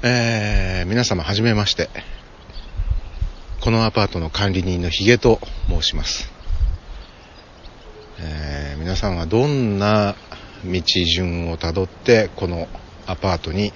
[0.00, 1.90] えー、皆様はじめまして。
[3.60, 6.30] このアパートの管理人のヒゲと申します。
[8.20, 10.14] えー、皆さんはどんな
[10.64, 12.68] 道順をたどってこの
[13.08, 13.72] アパートに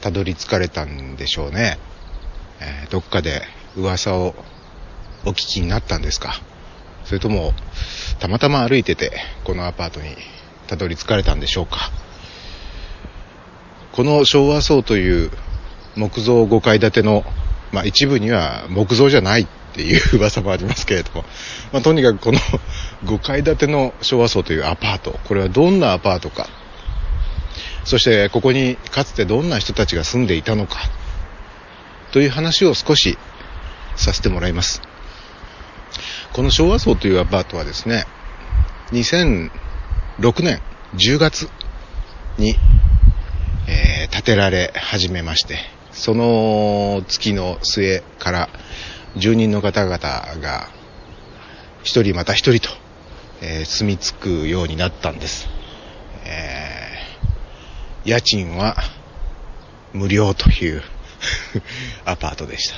[0.00, 1.78] たどり着かれたんでしょうね。
[2.60, 3.42] えー、どっかで
[3.76, 4.34] 噂を
[5.24, 6.40] お聞きになったんですか？
[7.04, 7.52] それとも、
[8.18, 9.12] たまたま歩いてて
[9.44, 10.16] このアパートに
[10.66, 11.92] たどり着かれたんでしょうか？
[13.92, 15.30] この昭和層という
[15.96, 17.24] 木造5階建ての、
[17.72, 21.24] まあ一部には木造じゃないっていう噂もありますけれども、
[21.72, 22.38] まあとにかくこの
[23.04, 26.48] 5階建ての昭和層というアパート、これはどんなアパートか、
[27.84, 30.78] そしてここにかつてどんな人たちが住んでいたのか、
[32.12, 33.18] という話を少し
[33.96, 34.80] させてもらいます。
[36.32, 38.06] この昭和層というアパートはですね、
[38.92, 39.50] 2006
[40.42, 40.62] 年
[40.94, 41.50] 10月
[42.38, 42.56] に
[44.12, 45.58] 建てられ始めまして、
[45.90, 48.48] その月の末から
[49.16, 50.68] 住人の方々が
[51.82, 52.74] 一人また一人と、
[53.40, 55.48] えー住み着くようになったんです。
[56.26, 58.76] えー家賃は
[59.92, 60.82] 無料という
[62.04, 62.76] アパートでした。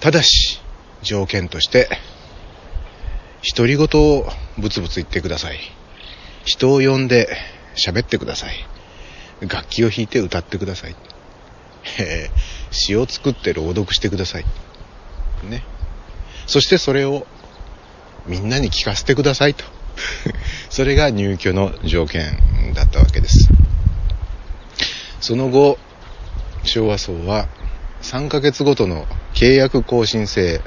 [0.00, 0.60] ただし、
[1.02, 1.88] 条件として、
[3.56, 5.60] 独り言をブツブツ言ってください。
[6.44, 7.28] 人を呼んで
[7.74, 8.66] 喋ってください。
[9.42, 10.96] 楽器を弾いて歌ってください。
[11.98, 14.44] えー詩を作って朗読してください。
[15.48, 15.62] ね。
[16.46, 17.26] そしてそれを
[18.26, 19.64] みんなに聞かせてくださいと。
[20.70, 23.50] それが入居の条件だったわけです。
[25.20, 25.78] その後、
[26.64, 27.48] 昭和層は
[28.02, 30.60] 3ヶ月ごとの契約更新制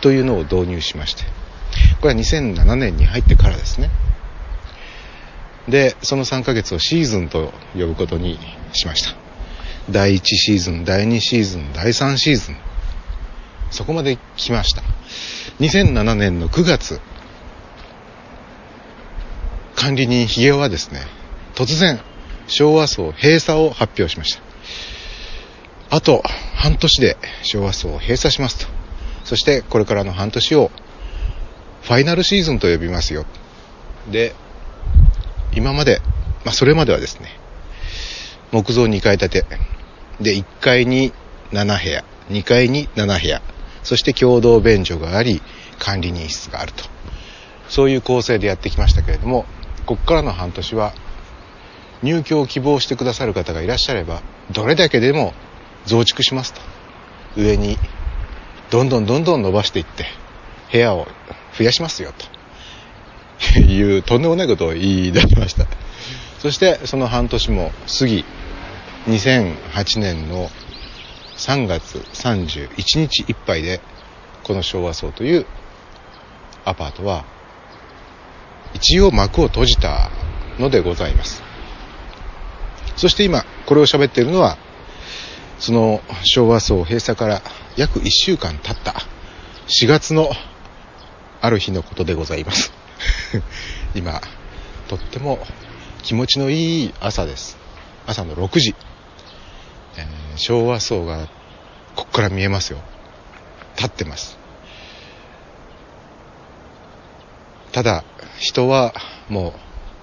[0.00, 1.24] というのを導入しまして、
[2.00, 3.90] これは2007年に入ってからですね。
[5.68, 8.38] で、その3ヶ月をシーズンと呼ぶことに
[8.72, 9.14] しました。
[9.90, 12.56] 第1シーズン、第2シーズン、第3シーズン。
[13.70, 14.82] そこまで来ました。
[15.60, 17.00] 2007年の9月、
[19.74, 21.02] 管理人ヒゲはですね、
[21.54, 22.00] 突然、
[22.46, 24.42] 昭和層閉鎖を発表しました。
[25.90, 26.22] あと
[26.54, 28.66] 半年で昭和層を閉鎖しますと。
[29.24, 30.70] そしてこれからの半年を
[31.82, 33.24] ファイナルシーズンと呼びますよ。
[34.10, 34.34] で、
[35.52, 36.00] 今まで、
[36.44, 37.28] まあそれまではですね、
[38.52, 39.44] 木造2階建て。
[40.20, 41.12] で、1階に
[41.52, 43.42] 7部屋、2階に7部屋、
[43.82, 45.42] そして共同便所があり、
[45.78, 46.84] 管理人室があると。
[47.68, 49.44] そういう構成でやってきましたけれども、
[49.86, 50.94] ここからの半年は、
[52.02, 55.34] 入居を希望してくださる方がいらっしゃれば、どれだけでも
[55.86, 56.60] 増築しますと。
[57.36, 57.78] 上に、
[58.70, 60.06] どんどんどんどん伸ばしていって、
[60.72, 61.06] 部屋を
[61.56, 62.37] 増やしますよと。
[63.60, 65.66] いう、とんでもないことを言い出しました。
[66.38, 68.24] そして、その半年も過ぎ、
[69.06, 70.50] 2008年の
[71.36, 73.80] 3月31日いっぱいで、
[74.44, 75.46] この昭和層という
[76.64, 77.24] アパートは、
[78.74, 80.10] 一応幕を閉じた
[80.58, 81.42] のでございます。
[82.96, 84.58] そして今、これを喋っているのは、
[85.58, 87.42] その昭和層閉鎖から
[87.76, 88.94] 約1週間経った
[89.66, 90.30] 4月の
[91.40, 92.77] ある日のことでございます。
[93.94, 94.20] 今、
[94.88, 95.38] とっても
[96.02, 97.56] 気持ちのいい朝です。
[98.06, 98.74] 朝の6時。
[99.96, 101.26] えー昭和層が
[101.96, 102.78] ここから見えますよ。
[103.76, 104.38] 立ってます。
[107.72, 108.04] ただ、
[108.38, 108.94] 人は
[109.28, 109.54] も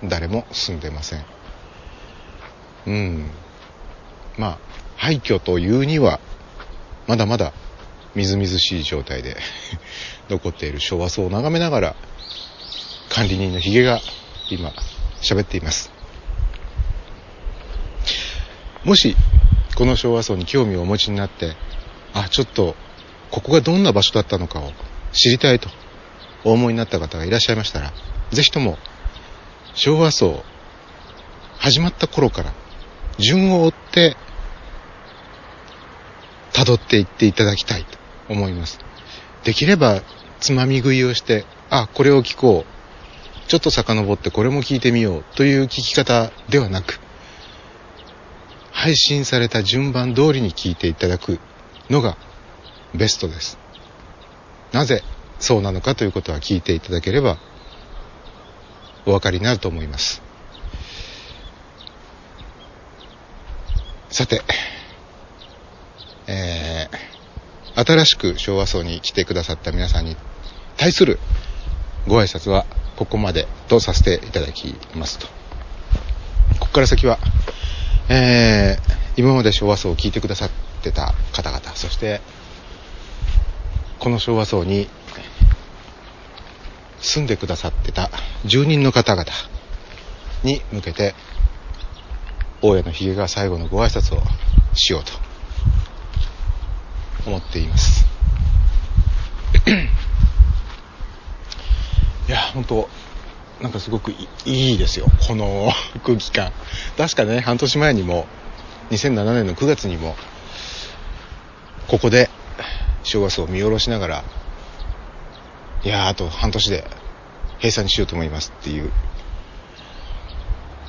[0.04, 1.26] う誰も住んでません。
[2.88, 3.32] うん。
[4.38, 4.58] まあ、
[4.98, 6.20] 廃墟というには、
[7.08, 7.54] まだまだ
[8.14, 9.38] みずみずしい状態で
[10.30, 11.96] 残っている昭和層を眺めながら、
[13.16, 14.02] 管理人のヒゲが
[14.50, 14.74] 今
[15.22, 15.90] 喋っています。
[18.84, 19.16] もし、
[19.78, 21.56] この昭和層に興味をお持ちになって、
[22.14, 22.76] あ、ちょっと、
[23.32, 24.74] ここがどんな場所だったのかを
[25.14, 25.70] 知りたいと
[26.44, 27.94] お思いになった方がいらっしゃいましたら、
[28.32, 28.78] ぜひとも、
[29.76, 30.44] 昭和層、
[31.58, 32.54] 始まった頃から、
[33.18, 34.18] 順を追って、
[36.52, 37.98] 辿っていっていただきたいと
[38.28, 38.78] 思います。
[39.46, 40.02] できれば、
[40.42, 42.75] つまみ食いをして、あ、これを聞こう。
[43.48, 47.00] ちょっと遡ってこれも聞いてみようという聞き方ではなく、
[48.72, 51.40] 配信された順番通りに聞いていただく
[51.90, 52.18] のが
[52.94, 53.58] ベストです。
[54.72, 55.04] なぜ
[55.40, 57.38] そうなのかということは聞いていただければ
[59.06, 60.22] お分かりになると思います。
[64.10, 64.42] さて、
[66.28, 70.16] えー、新しく昭和層に来てくださった皆さんに
[70.78, 71.20] 対する
[72.08, 72.66] ご挨拶は
[72.96, 75.28] ここまでとさせていただきますと。
[76.60, 77.20] ここから先は、
[78.10, 80.50] えー、今まで昭和層を聞いてくださっ
[80.82, 82.22] てた方々、そして、
[84.00, 84.88] この昭和層に
[87.00, 88.10] 住んでくださってた
[88.46, 89.26] 住人の方々
[90.44, 91.16] に向けて、
[92.62, 94.22] 大家のひげが最後のご挨拶を
[94.74, 95.12] しようと
[97.28, 98.06] 思っています。
[102.28, 102.90] いや、本当
[103.62, 105.72] なんかすごくいいですよ、この
[106.04, 106.52] 空気感。
[106.98, 108.28] 確かね、半年前にも、
[108.92, 110.16] 2007年の9月にも、
[111.88, 112.30] ここで
[113.04, 114.24] 昭和層を見下ろしながら、
[115.84, 116.84] いや、あと半年で
[117.58, 118.92] 閉鎖にしようと思いますっていう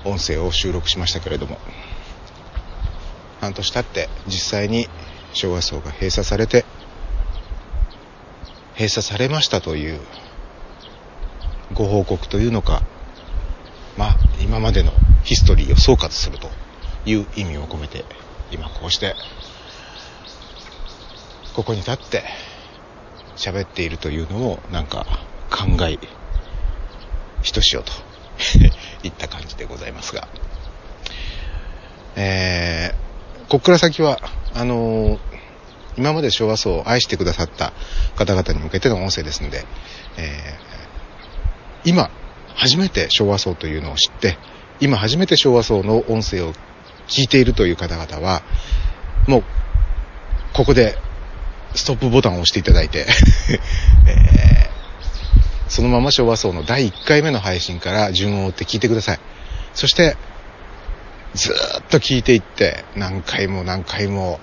[0.05, 1.59] 音声を収録しましたけれども、
[3.41, 4.89] 半年経って実際に
[5.35, 6.65] 昭和層が閉鎖されて、
[8.75, 10.01] 閉鎖されましたという
[11.77, 12.83] ご報告というのか、
[13.99, 14.93] まあ、今までの
[15.25, 16.49] ヒストリーを総括すると
[17.05, 18.05] いう意味を込めて、
[18.51, 19.15] 今こうして、
[21.55, 22.25] ここに立って
[23.37, 25.07] 喋っているというのも、なんか、
[25.51, 25.99] 考え、
[27.43, 27.93] ひとしおと
[29.05, 30.29] いった感じでございますが、
[32.17, 34.19] えー、こっから先は、
[34.55, 35.19] あのー
[35.99, 37.73] 今まで昭和層を愛してくださった
[38.17, 39.65] 方々に向けての音声ですので、
[40.19, 40.76] えー
[41.87, 42.11] 今、
[42.55, 44.37] 初めて昭和層というのを知って、
[44.81, 46.53] 今初めて昭和層の音声を
[47.09, 48.43] 聞いているという方々は、
[49.27, 49.45] もう、
[50.53, 50.99] ここで、
[51.75, 53.07] ストップボタンを押していただいて、
[54.07, 54.77] えー
[55.69, 59.19] そのまま昭和層の第1回目の配信から順を追って聞いてください。
[59.75, 60.17] そして、
[61.35, 64.41] ずっと聞いていって、何回も何回も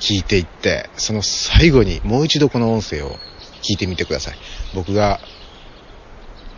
[0.00, 3.16] 聞いていって、その最後にもう一度この音声を
[3.62, 4.34] 聞いてみてください。
[4.74, 5.20] 僕が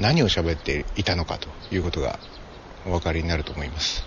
[0.00, 2.19] 何を喋っていたのかということが
[2.87, 4.05] お分かりになると思います。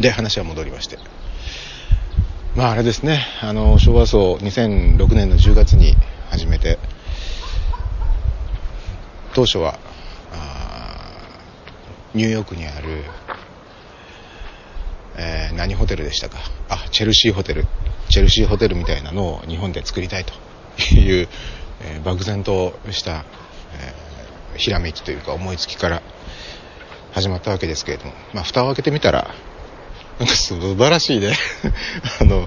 [0.00, 0.98] で、話は戻りまして。
[2.56, 5.96] まああれですね、あの、昭和層2006年の10月に
[6.30, 6.78] 始めて、
[9.34, 9.78] 当初は、
[12.14, 13.04] ニューヨークにある、
[15.16, 16.38] えー何ホテルでしたか？
[16.68, 17.66] あ、チェルシーホテル。
[18.08, 20.32] チェルシーホテルみたいなのを日本で作りたいと
[20.94, 21.28] いう、
[21.82, 23.24] えー漠然とした、
[23.78, 24.01] えー
[24.56, 26.02] ひらめきというか思いつきから
[27.12, 29.34] 始まったわけですけれども、まあ、蓋を開けてみたら、
[30.18, 31.34] なんか素晴らしいね。
[32.20, 32.46] あの、ま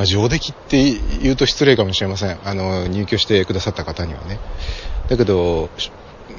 [0.00, 0.92] あ、上出来って
[1.22, 2.38] 言うと失礼かもしれません。
[2.44, 4.38] あの、入居してくださった方にはね。
[5.08, 5.70] だけど、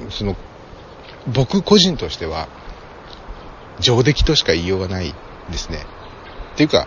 [0.08, 0.36] その、
[1.26, 2.48] 僕個人としては、
[3.80, 5.14] 上出来としか言いようがない
[5.50, 5.84] ですね。
[6.54, 6.86] っていうか、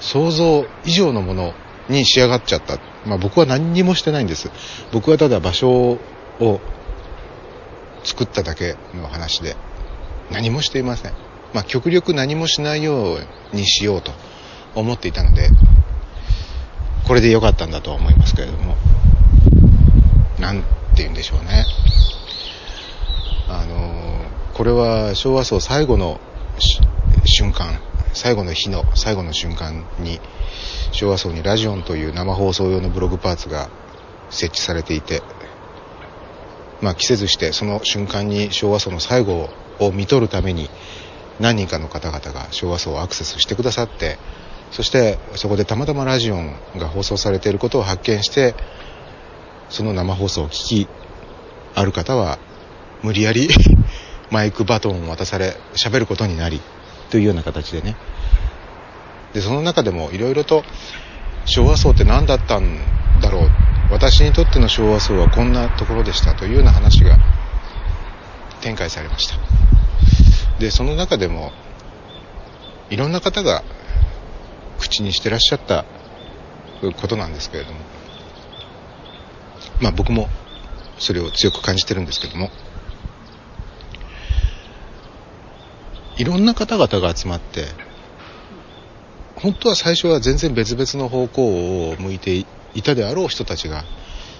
[0.00, 1.54] 想像以上のもの
[1.88, 2.78] に仕上がっちゃった。
[3.06, 4.50] まあ僕は何にもしてないんです。
[4.92, 5.98] 僕はただ場所を
[6.40, 6.60] を
[8.04, 9.56] 作っただけの話で、
[10.30, 11.12] 何もしていません。
[11.54, 14.12] まあ極力何もしないようにしようと
[14.74, 15.50] 思っていたので、
[17.06, 18.76] これで良かったんだとは思いますけれども、
[20.38, 21.64] なんて言うんでしょうね。
[23.48, 26.20] あの、これは昭和層最後の
[27.24, 27.80] 瞬間、
[28.12, 30.20] 最後の日の最後の瞬間に、
[30.92, 33.70] 昭和層にラジオンという生放送用のブログパーツが
[34.30, 35.22] 設置されていて、
[36.80, 39.48] まあ、着せずしてその瞬間に昭和層の最後
[39.80, 40.70] を見とるために
[41.40, 44.18] 何人かの方々が昭和層をアクセスしてくださって
[44.70, 48.54] そしてそこでたまたまラジオンが放送されていることを発見して
[49.68, 50.88] その生放送を聞き
[51.74, 52.38] ある方は
[53.02, 53.48] 無理やり
[54.30, 56.60] マイクバトンを渡され喋ることになり
[57.10, 57.96] というような形でね。
[59.32, 60.64] でその中でもいろいろと
[61.44, 62.78] 昭和層って何だったん
[63.20, 63.50] だろう
[63.90, 67.18] 私にとっての昭和層はこんなところでしたというような話が
[68.60, 69.36] 展開されました。
[70.58, 71.52] でその中でも
[72.90, 73.62] いろんな方が
[74.78, 75.84] 口にしてらっしゃった
[77.00, 77.78] ことなんですけれども
[79.80, 80.28] まあ僕も
[80.98, 82.50] それを強く感じてるんですけども
[86.16, 87.66] いろんな方々が集まって
[89.36, 93.84] 本当は最初は全然別々の方向を向いていたであろう人たちが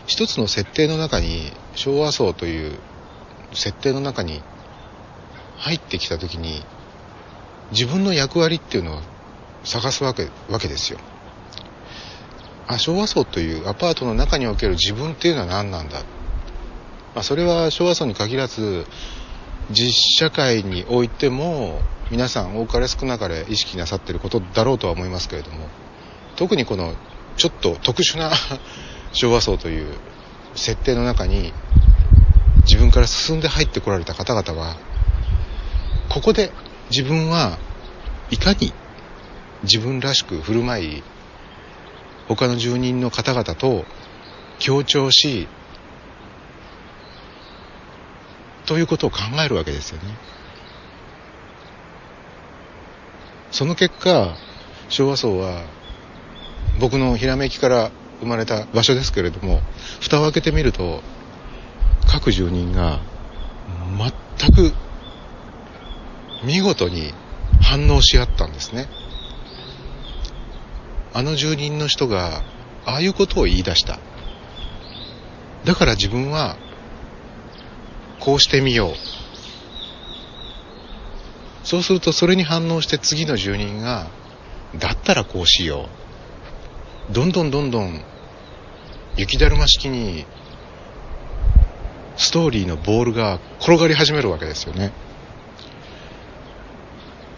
[0.06, 2.78] 一つの設定の中に昭和層という
[3.52, 4.42] 設定の中に
[5.56, 6.62] 入ってきた時に
[7.72, 9.00] 自分の役割っていうのを
[9.64, 10.98] 探すわけわけですよ。
[12.66, 16.00] あ昭和層というアパートの中における自分っていうのは何なんだ、
[17.14, 18.86] まあ、それは昭和層に限らず
[19.70, 21.80] 実社会においても
[22.10, 25.68] 皆さん多かれ少なかれ意識なさってることだろうとは思いますけれども
[26.36, 26.94] 特にこの
[27.38, 28.32] ちょっと特殊な
[29.12, 29.96] 昭和層という
[30.54, 31.54] 設定の中に
[32.64, 34.76] 自分から進んで入ってこられた方々は
[36.10, 36.52] ここで
[36.90, 37.58] 自分は
[38.30, 38.72] いかに
[39.62, 41.02] 自分らしく振る舞い、
[42.28, 43.84] 他の住人の方々と
[44.58, 45.48] 協調し、
[48.66, 50.14] ということを考えるわけですよね。
[53.50, 54.36] その結果、
[54.88, 55.64] 昭和層は
[56.80, 59.60] 僕のひらめきから生まれた場所ですけれども、
[60.00, 61.02] 蓋を開けてみると、
[62.06, 63.00] 各住人が
[64.38, 64.72] 全く
[66.44, 67.12] 見事に
[67.60, 68.88] 反応し合ったんですね。
[71.12, 72.42] あの住人の人が
[72.86, 73.98] ああいうことを言い出した。
[75.64, 76.56] だから自分は
[78.20, 78.94] こうしてみよう。
[81.64, 84.06] そうするとそれに反応して次の住人が
[84.78, 85.97] だったらこうしよう。
[87.10, 88.00] どんどんどんどん
[89.16, 90.26] 雪だるま式に
[92.16, 94.92] ストーリーのボールが転がり始めるわけですよね。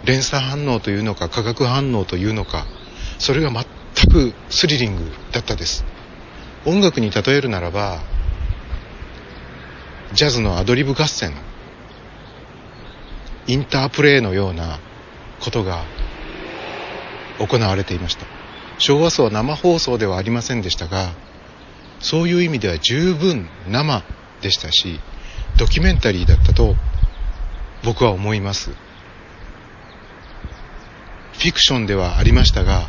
[0.04, 2.66] 連鎖反応というのか化学反応というのか
[3.18, 3.64] それが全
[4.10, 5.84] くスリリングだったです
[6.64, 8.00] 音楽に例えるならば
[10.12, 11.34] ジャズのアドリブ合戦
[13.46, 14.80] インタープレイのような
[15.40, 15.84] ことが
[17.38, 18.39] 行われていました
[18.80, 21.12] 昭和層は生放送ではありませんでしたが
[22.00, 24.02] そういう意味では十分生
[24.42, 24.98] でしたし
[25.56, 26.74] ドキュメンタリーだったと
[27.84, 28.72] 僕は思います
[31.40, 32.86] フィクションではありましたが、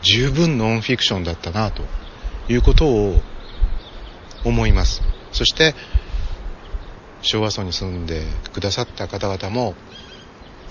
[0.00, 1.82] 十分ノンフィクションだったなと
[2.48, 3.20] いうことを
[4.44, 5.02] 思います。
[5.32, 5.74] そして、
[7.22, 8.22] 昭和層に住んで
[8.52, 9.74] くださった方々も、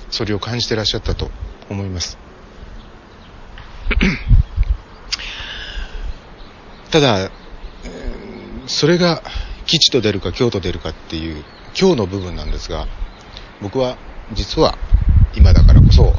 [0.10, 1.32] それを感じてらっしゃったと
[1.70, 2.18] 思います。
[6.92, 7.32] ただ、
[8.68, 9.22] それが
[9.66, 11.44] 吉と出るか京と出るかっていう
[11.80, 12.88] 今日の部分なんですが、
[13.62, 13.98] 僕は
[14.34, 14.78] 実は
[15.36, 16.14] 今だからこそ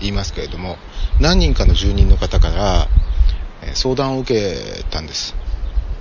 [0.00, 0.76] 言いますけれども、
[1.20, 2.88] 何人かの住人の方から、
[3.74, 5.34] 相談を受けたんです、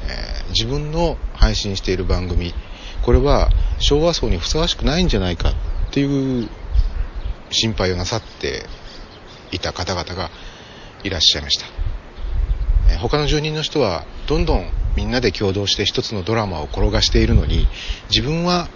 [0.10, 2.54] え、自分の配信している番組、
[3.04, 3.50] これは
[3.80, 5.54] 昭和層にふさわしくないんじゃないかっ
[5.92, 6.50] ていう
[7.52, 8.66] 心配をなさって
[9.52, 10.32] いた方々が
[11.04, 11.66] いらっしゃいました。
[13.00, 17.68] 他の住人の人はどんどんみんなで共同して一つのドラマを転がしているのに
[18.10, 18.68] 自分は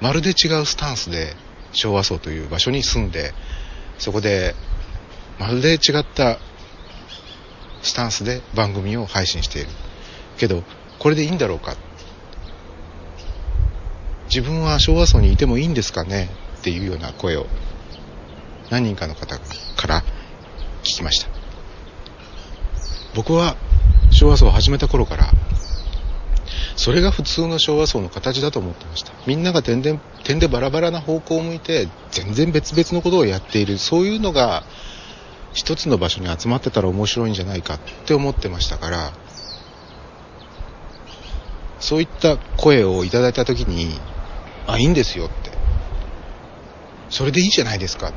[0.00, 1.34] まるで違うスタンスで
[1.72, 3.32] 昭和層という場所に住んで、
[3.98, 4.54] そこで
[5.38, 6.38] まるで違った
[7.82, 9.68] スタンスで番組を配信している。
[10.38, 10.64] けど、
[10.98, 11.76] これでいいんだろうか
[14.28, 16.28] 自分は昭和層にいてもいいんですかね？
[16.58, 17.46] っていうような声を
[18.70, 20.02] 何人かの方から
[20.86, 21.28] 聞きました。
[23.14, 23.56] 僕は
[24.10, 25.32] 昭和層を始めた頃から
[26.76, 29.12] それが普通の昭和層の形だと思ってました。
[29.26, 34.64] みんなが点で点でバラバラな方向を向いて、全然別々のことをやっている、そういうのが、
[35.54, 39.12] 一つの場所に集まってたら面白いんじゃないかって思ってましたから、
[41.80, 43.98] そういった声をいただいたときに、
[44.66, 45.50] あ、いいんですよって。
[47.08, 48.12] それでいいじゃないですか。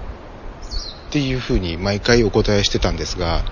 [1.10, 3.44] っていうふうに毎回お答えしてたんですが、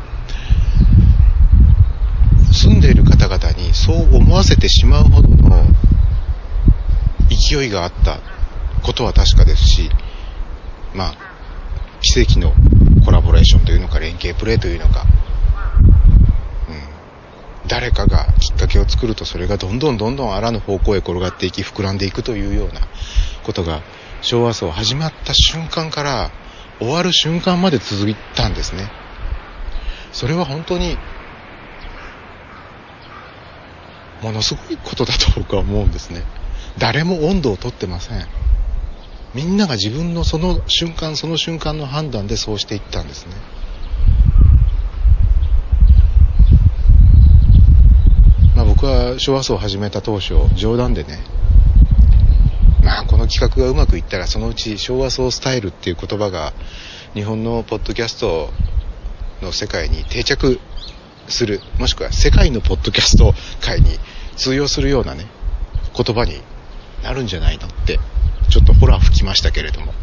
[2.54, 5.66] 住んでいる方々にそう思わせてしまうほどの
[7.30, 8.20] 勢いがあった
[8.84, 9.90] ことは確かですし、
[10.94, 11.16] まあ、
[12.02, 12.54] 奇跡の
[13.04, 15.06] コラボレーションというのか連携プレーというのか、
[17.64, 22.82] うん、誰かがきっかけを作るとそれがどんどんどんどんあらぬ方向へ転がっていき膨らんでいくというような
[23.44, 23.82] ことが
[24.22, 26.32] 昭和層始まった瞬間から
[26.80, 28.90] 終わる瞬間まで続いたんですね。
[30.12, 30.98] それは本当に
[34.22, 36.24] ものすごいことだと僕は思うんですね。
[36.78, 38.26] 誰も温度をとってません。
[39.34, 43.34] みんなが自分のその瞬間その瞬間の判断でそうしていったんですね。
[48.56, 51.20] まあ僕は昭和層を始めた当初冗談でね、
[52.88, 56.54] まあこの企画がうまくいったらそのうち昭和層スタイルっていう言葉が
[57.14, 58.50] 日本のポッドキャスト
[59.42, 60.62] の世界に定着
[61.28, 64.00] する、もしくは世界のポッドキャスト界に
[64.38, 65.26] 通用するようなね、
[65.98, 66.42] 言葉に
[67.04, 68.00] なるんじゃないのって、
[68.50, 69.94] ちょっとホラー吹きましたけれども、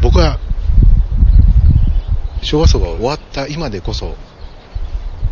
[0.00, 0.38] 僕は、
[2.40, 4.16] 昭和層が終わった今でこそ、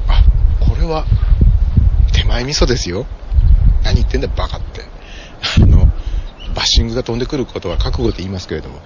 [0.08, 0.22] あ、
[0.60, 1.06] これは、
[2.12, 3.06] 手前味噌ですよ。
[3.82, 4.82] 何言ってんだバカって。
[5.62, 5.90] あの、
[6.54, 8.80] バッシングが飛んでくることは覚悟で言いますけれども、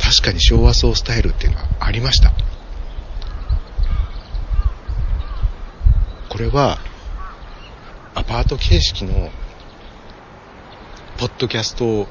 [0.00, 2.32] 確かに昭和層スタイルっていうのはありました。
[6.28, 6.78] これは、
[8.14, 9.30] アパート形式の、
[11.18, 12.06] ポッドキャスト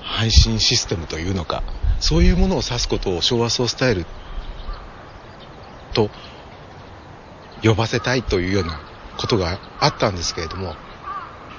[0.00, 1.62] 配信システムというのか、
[2.00, 4.06] そういうものを指すことを昭和層スタイル
[5.92, 6.10] と
[7.62, 8.80] 呼ばせたいというような
[9.16, 10.76] ことがあったんですけれども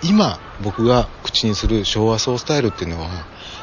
[0.04, 3.10] 今僕が口にする昭和層スタイルっていうのは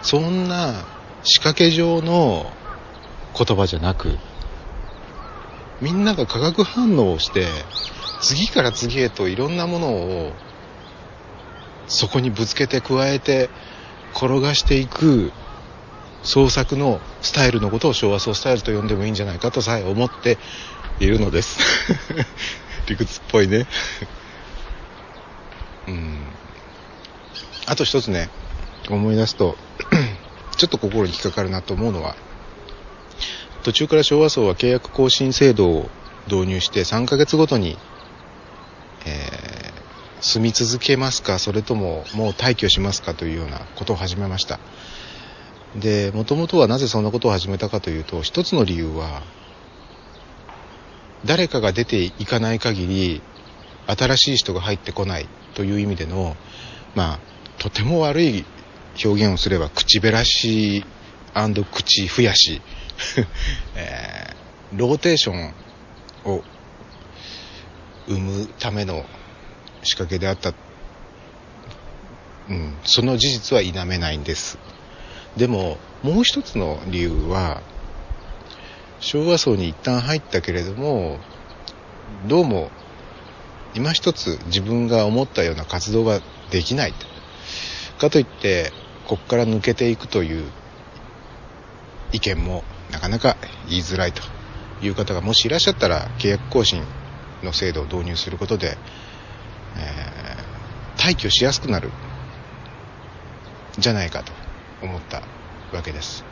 [0.03, 0.85] そんな
[1.23, 2.51] 仕掛け上の
[3.37, 4.19] 言葉じゃなく
[5.81, 7.47] みんなが化学反応をして
[8.21, 10.33] 次から次へといろんなものを
[11.87, 13.51] そこにぶつけて加えて
[14.15, 15.33] 転がしていく
[16.23, 20.39] 創作のスタイルのことを昭和層スタイルと呼んでもいいんじゃないかとさえ思って
[20.99, 21.59] いるのです。
[22.89, 23.67] 理屈っぽいね
[25.89, 26.19] うん。
[27.67, 28.31] あと一つね
[28.89, 29.57] 思い出すと
[30.57, 32.17] ちょっと心に引っかかるなと思うのは
[33.65, 35.91] 途中から昭和層は契約更新制度を
[36.29, 37.77] 導入して3ヶ月ごとに、
[39.05, 44.61] えー、住み続けますかそれとももう退去しますかというようなことを始めました。
[45.75, 49.23] でもともとはなぜそんなことを始めたかというと一つの理由は
[51.27, 53.23] 誰かが出ていかない限り
[53.87, 56.37] 新しい人が入ってこないという意味での
[56.95, 57.21] まあ
[57.59, 58.45] とても悪い
[59.05, 60.85] 表現をすれば口べらし
[61.71, 62.63] 口増やし
[63.77, 65.55] えー、ローテーション
[66.25, 66.43] を
[68.09, 69.05] 生むための
[69.83, 70.55] 仕掛けであった、
[72.49, 74.59] うん、その事実は否めないんです。
[75.37, 77.61] でも、もう一つの理由は、
[79.01, 81.19] 昭和層に一旦入ったけれども、
[82.27, 82.71] どうも、
[83.77, 86.95] 今一つ自分が思ったような活動ができない。
[87.99, 88.73] かといって、
[89.07, 90.51] ここから抜けていくという
[92.13, 93.37] 意見もなかなか
[93.69, 94.23] 言いづらいと。
[94.83, 96.83] いう方がもしいらっしゃったら契約更新
[97.43, 98.77] の制度を導入することで、
[99.77, 101.91] えー、退去しやすくなる。
[103.79, 104.33] じゃないかと
[104.83, 105.23] 思った
[105.73, 106.25] わけです。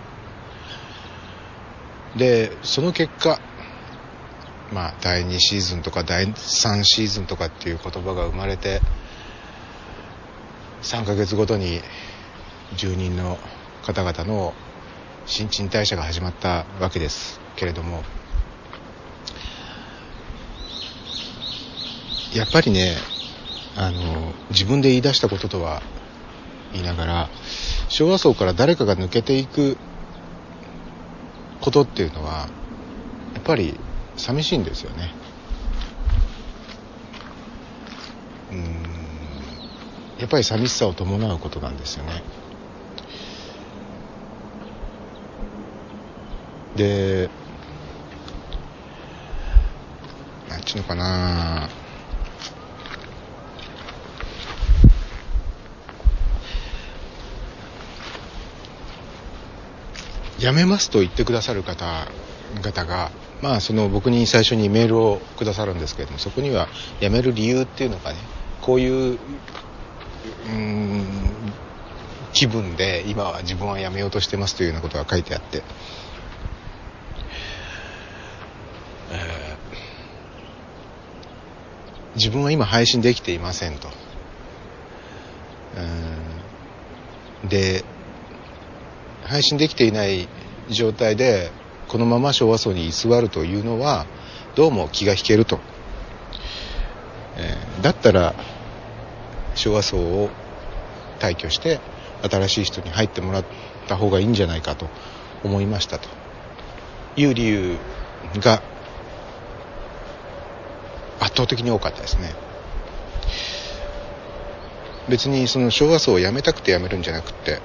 [2.17, 3.41] でその結果
[4.75, 8.81] まあ第2シーズンとか第3シーズンとかっていう言葉が生まれて
[10.83, 11.81] 3ヶ月ごとに
[12.77, 13.39] 住人の
[13.83, 14.53] 方々の
[15.27, 18.03] 新陳代謝が始まったわけですけれども
[22.35, 22.97] やっぱりね
[23.77, 25.83] あの自分で言い出したこととは
[26.73, 27.29] 言いながら
[27.89, 29.77] 昭和層から誰かが抜けていく
[31.61, 32.49] ことっていうのは
[33.35, 33.79] やっぱり
[34.17, 35.13] 寂しいんですよね。
[38.53, 38.65] うん。
[40.19, 42.23] やっぱり寂しさを伴うことなんですよね。
[46.77, 47.31] で
[50.49, 51.69] なんちゅうのかな。
[60.39, 63.11] 辞めますと言ってくださる方々が、
[63.43, 66.69] まあ、その僕に最初にメールをくださるんですけれどもそこには
[67.01, 68.19] 辞める理由っていうのがね
[68.63, 69.19] こういう
[70.49, 71.07] うん
[72.33, 75.63] 気分で今は自分は辞めようとしてますというようなことが書いてあって
[82.17, 83.89] 自分は今配信できていませんと。
[85.77, 87.85] うんで、
[89.25, 90.29] 配信できていない
[90.71, 91.51] 状態で、
[91.89, 94.07] このまま昭和層に居座るというのは、
[94.55, 95.59] どうも気が引けると。
[97.37, 98.35] えー、だったら、
[99.55, 100.31] 昭和層を
[101.21, 101.81] 退去して、
[102.31, 103.45] 新しい人に入ってもらっ
[103.87, 104.89] た方がいいんじゃないかと
[105.43, 106.09] 思いましたと
[107.17, 107.77] いう理由
[108.37, 108.63] が
[111.21, 112.35] 圧倒的に多かったですね
[115.09, 117.61] 別にその昭和層を辞めたくて辞めるんじゃなくて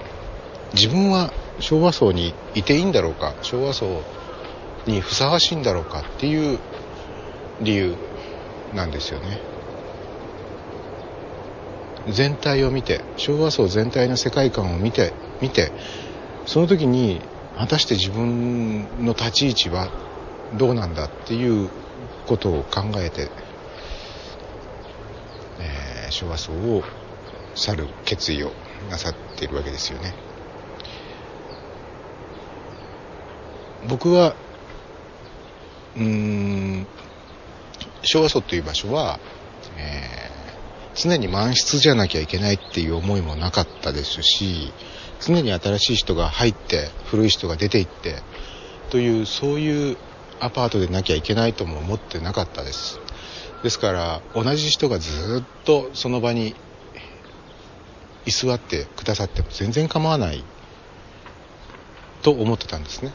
[0.73, 4.03] 自分は昭和層にいていいんだろうか昭和層
[4.85, 6.59] にふさわしいんだろうかっていう
[7.61, 7.95] 理由
[8.73, 9.39] なんですよね
[12.07, 15.71] 全体を見て昭和層全体の世界観を見て見て
[16.45, 17.21] その時に
[17.57, 19.89] 果たして自分の立ち位置は
[20.57, 21.69] どうなんだっていう
[22.25, 23.29] ことを考えて
[26.09, 26.83] 昭和層を
[27.55, 28.51] 去る決意を
[28.89, 30.28] なさっているわけですよね。
[33.87, 34.35] 僕は
[35.97, 36.87] うん
[38.03, 39.19] 昭和層という場所は、
[39.77, 44.73] えー、常に満室じゃなきゃいけないっていう思いもなかったですし
[45.19, 48.15] 常に新しい人が入って古い人が出ていって
[48.89, 49.97] というそういう
[50.39, 52.99] アパートでなきゃいけないとも思ってなかったです。
[53.61, 56.55] ですから同じ人がずっとその場に
[58.25, 60.45] 居座ってくださっても全然構わない
[62.21, 63.11] と思ってたんですね。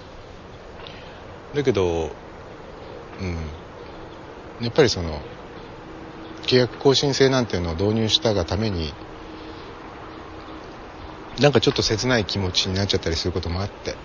[1.54, 2.10] だけど
[3.20, 3.36] うん。
[4.60, 5.20] やっぱりその
[6.42, 8.92] 契約更新制なんていうのを導入したがために
[11.40, 13.96] なんかちょっと切ない気持ちになっちゃったりすることもあって。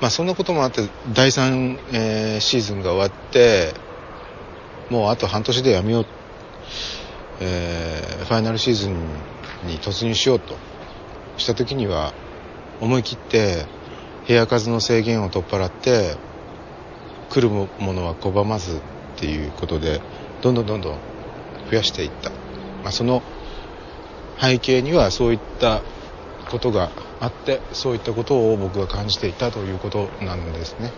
[0.00, 3.72] まあそんなこともあって第3、えー、シーズンが終わって
[4.90, 6.06] もうあと半年でやめよう、
[7.40, 8.92] えー、ファイナルシーズン
[9.66, 10.56] に突入しようと
[11.38, 12.12] した時には
[12.82, 13.64] 思い切って
[14.26, 16.16] 部屋数の制限を取っ払って
[17.30, 18.80] 来るものは拒まずっ
[19.18, 20.00] ていうことで
[20.42, 20.98] どんどんどんどん
[21.70, 22.30] 増やしていった、
[22.82, 23.22] まあ、その
[24.40, 25.82] 背景にはそういった
[26.50, 30.92] ことがあってそういったことを僕が感じていたということなんですね。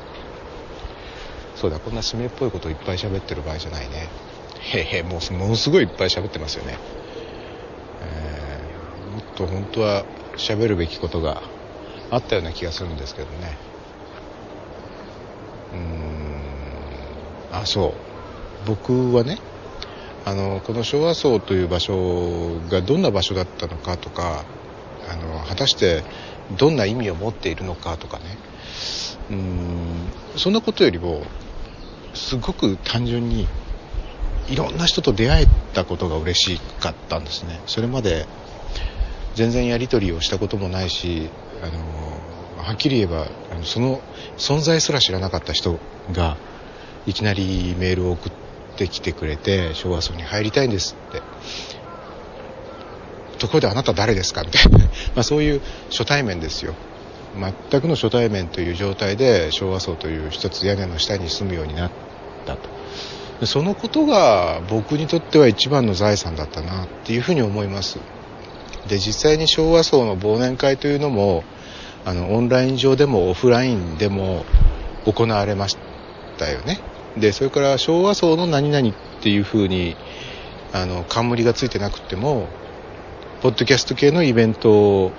[1.55, 4.09] そうだこんな締めっぽいこといっぱい喋ってる場合じゃないね。
[4.61, 6.77] へへもうものすごいいっぱい喋ってますよね、
[8.03, 10.05] えー、もっと本当は
[10.37, 11.43] 喋るべきことが
[12.11, 13.57] あったような気がするんですけどね。
[15.73, 17.59] うん。
[17.59, 17.93] あそう。
[18.67, 19.39] 僕はね
[20.25, 24.45] あのこの昭和層という場所がどんな場所だったのかとか
[25.09, 26.03] あの果たして
[26.59, 28.25] どんな意味を持っているのかとかね。
[29.31, 30.13] うん。
[30.37, 31.23] そんなことよりも
[32.15, 33.47] すごく単純に
[34.49, 37.61] いろんな人と出会えたことが嬉しかったんですね。
[37.67, 38.27] それまで
[39.35, 41.31] 全然やり取りをしたこともないし
[41.63, 44.01] あのはっきり言えばあのその
[44.37, 45.79] 存在すら知らなかった人
[46.13, 46.37] が
[47.07, 48.33] いきなりメールを送っ
[48.77, 51.23] てきてくれて昭和層に入りたいんですって。
[53.39, 54.79] ところであなた誰ですかみたいな、
[55.15, 56.75] まあ、そういう初対面ですよ。
[57.71, 61.91] 全くの初対面という状態で昭和層という一つ屋根の下に住むようになっ
[62.47, 62.57] た
[63.41, 63.47] と。
[63.47, 67.99] そのことが僕にとっては一番の財産だったなっていうふうに思います。
[68.89, 71.45] で実際に昭和層の忘年会というのも
[72.05, 74.45] あのオンライン上でもオフラインでも
[75.05, 75.77] 行われまし
[76.39, 76.81] たよね。
[77.17, 79.97] でそれから昭和層の何々っていうふうに
[80.73, 82.47] あの冠がついてなくても
[83.41, 85.11] ポッドキャスト系のイベント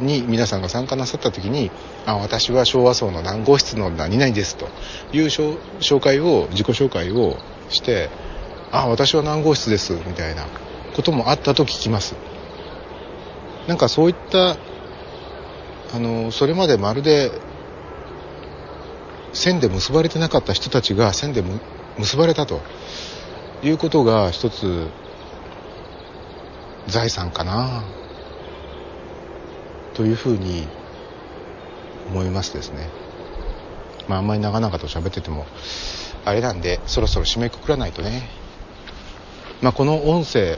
[0.00, 1.70] に皆さんが参加なさった時に
[2.06, 4.68] 「あ私は昭和層の何号室の何々です」と
[5.12, 7.36] いう紹介を自己紹介を
[7.68, 8.10] して
[8.70, 10.46] 「あ私は何号室です」みたいな
[10.94, 12.14] こともあったと聞きます。
[13.68, 14.56] なんかそういった
[15.94, 17.30] あのそれまでまるで
[19.34, 21.44] 線で結ばれてなかった人たちが線で
[21.98, 22.62] 結ばれたと
[23.62, 24.88] いうことが一つ
[26.86, 27.84] 財産かな
[29.94, 30.66] というふうに
[32.08, 32.88] 思いますですね。
[34.08, 35.44] まああんまり長々と喋ってても
[36.24, 38.30] あれなんでそろそろ締めくくらないとね。
[39.60, 40.56] まあこの音声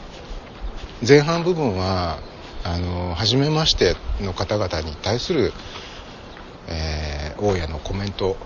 [1.06, 2.29] 前半部分は
[2.64, 5.52] あの初めましての方々に対する、
[6.68, 8.36] えー、大家のコメント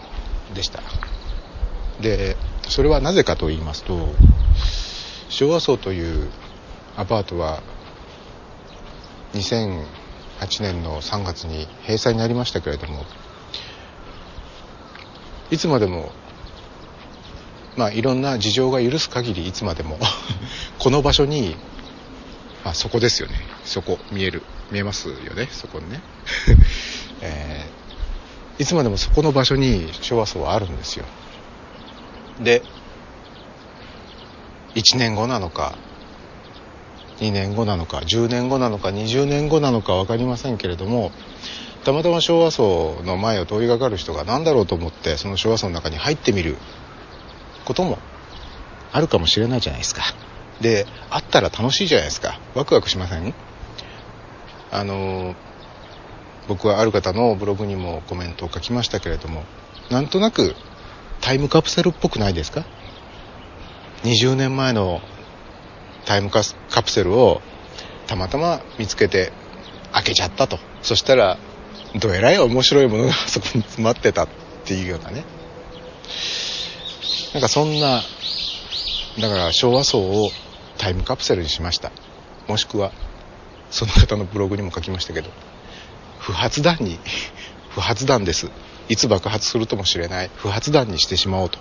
[0.55, 0.83] でした。
[2.01, 2.37] で
[2.69, 4.09] それはなぜかと言いますと
[5.29, 6.31] 昭和層という
[6.97, 7.63] アパートは
[9.35, 9.85] 2008
[10.61, 13.05] 年の3月に閉鎖になりましたけれども
[15.51, 16.13] いつまでも
[17.77, 19.99] まあいろんな事情が許す限りいつまでも
[20.79, 21.57] この場所に
[22.65, 23.35] あそこですよね。
[23.65, 24.43] そこ見える。
[24.73, 25.49] 見えますよね。
[25.51, 26.01] そこにね、
[27.21, 31.05] えー、いつまでもそこの場所に昭和層はあるんですよ。
[32.41, 32.63] で
[34.75, 35.77] 1年後なのか
[37.21, 41.13] 2年後なのか10年後なのか20年後なのか分かりませんけれども
[41.85, 46.57] たまたま昭和層の前を通りがかる人が何だろうと思ってその昭和層の中に入ってみる
[47.65, 47.99] ことも
[48.93, 50.03] あるかもしれないじゃないですか。
[50.61, 52.41] で会ったら楽しいじゃないですか。
[52.55, 53.35] ワクワクしません？
[54.71, 55.35] あの
[56.49, 59.45] 僕はある方のブログにもコメントを書きましたけれども
[59.91, 60.55] なんとなく
[61.21, 62.65] タイムカプセルっぽくないですか
[64.03, 65.01] ？20年前の
[66.05, 66.43] タイムカ
[66.83, 67.41] プセルを
[68.07, 69.33] たまたま見つけて
[69.93, 70.59] 開けちゃったと。
[70.83, 71.39] そしたら
[71.95, 74.29] どえらい面白いものがそこに詰まってたっ
[74.65, 75.25] ていうようなね。
[77.33, 78.03] なんかそんな
[79.21, 80.31] だから昭和層を
[80.85, 81.93] タイムカプセルにしました。
[82.47, 82.93] もしくは
[83.71, 85.31] その方のブログにも書きましたけど
[86.19, 86.99] 不発弾に
[87.73, 88.51] 不発弾です。
[88.91, 90.31] いつ爆発するともしれない。
[90.37, 91.59] 不発弾にしてしまおうと。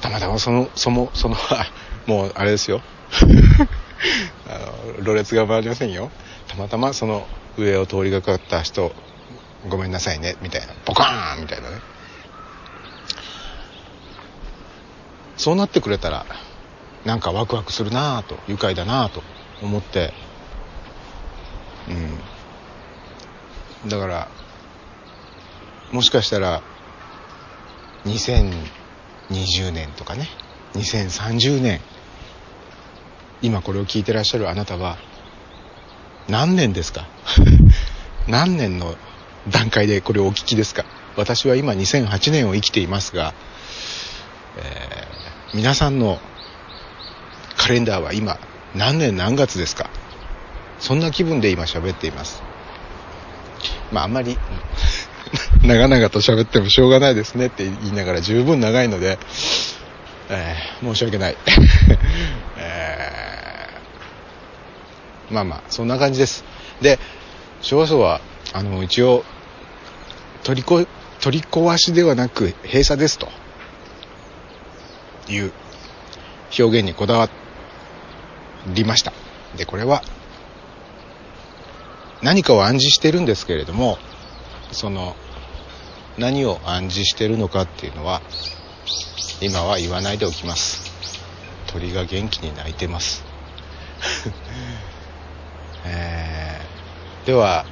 [0.00, 1.36] たまたまそのそのその
[2.06, 2.82] もうあれですよ。
[4.46, 4.58] あ
[5.00, 6.12] のろれつが回りませんよ。
[6.46, 7.26] たまたまその
[7.58, 8.94] 上を通りがかった人
[9.68, 10.36] ごめんなさいね。
[10.40, 10.72] みたいな。
[10.84, 11.80] ポカーンみたいなね。
[15.36, 16.24] そうなってくれたら
[17.06, 19.22] なんかワクワクするなぁと愉快だなぁと
[19.62, 20.12] 思って。
[21.88, 23.88] うん。
[23.88, 24.28] だから
[25.92, 26.62] もしかしたら
[28.04, 30.28] 2020年とかね。
[30.74, 31.80] 2030年
[33.40, 34.98] 今これを聞いてらっしゃるあなたは
[36.28, 37.06] 何年ですか？
[38.26, 38.96] 何年の
[39.48, 40.84] 段階でこれをお聞きですか？
[41.16, 43.32] 私は今2008年を生きていますが、
[44.58, 46.18] えー、皆さんの
[47.56, 48.38] カレンダーは今
[48.74, 49.90] 何年何月ですか？
[50.78, 52.42] そんな気分で今喋っています。
[53.92, 54.38] まああんまり
[55.62, 59.18] 長々と喋ってもしょうがないですねって言いながら十分長いので、
[60.28, 61.36] えー、申し訳ない、
[62.58, 66.44] えー、まあまあそんな感じです。
[66.82, 66.98] で
[67.62, 68.20] 昭和層は
[68.52, 69.24] あの一応
[70.44, 70.86] 取りこ
[71.20, 73.28] 取り壊しではなく閉鎖ですと
[75.28, 75.52] いう
[76.58, 77.45] 表現にこだわって
[78.74, 79.12] りました。
[79.56, 80.02] でこれは
[82.22, 83.98] 何かを暗示してるんですけれども
[84.72, 85.16] その
[86.18, 88.22] 何を暗示してるのかっていうのは
[89.40, 90.92] 今は言わないでおきます。
[91.66, 93.24] 鳥が元気に鳴いてます。
[95.84, 97.66] えー、では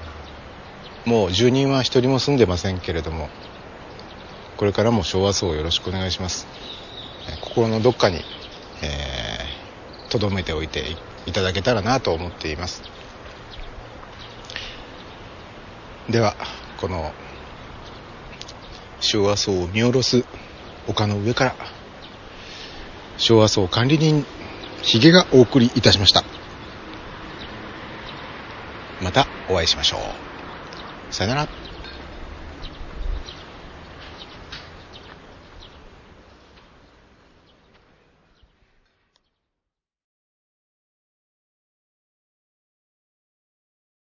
[1.05, 3.29] もう住人は一人も住んでませんけれども
[4.57, 6.47] これからも昭和層をよろしくお願いします。
[7.41, 8.23] 心のどっかに
[8.83, 9.44] え
[10.19, 10.97] とど、めておいて
[11.27, 12.83] いただけたらなと思っています。
[16.09, 16.37] では
[16.81, 17.13] この
[19.01, 20.25] 昭和層を見下ろす
[20.87, 21.57] 丘の上から
[23.17, 24.27] 昭和層管理人
[24.83, 26.23] ヒゲがお送りいたしました。
[29.03, 30.01] またお会いしましょう。
[31.15, 31.74] さよなら。